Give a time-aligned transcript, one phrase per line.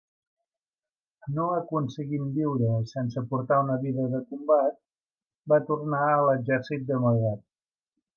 [1.33, 4.79] No aconseguint viure sense portar una vida de combat,
[5.53, 7.45] va tornar a l'exèrcit d'amagat.